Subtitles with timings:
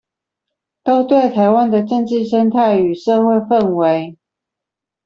[0.81, 4.15] 都對臺灣的政治生態與社會氛圍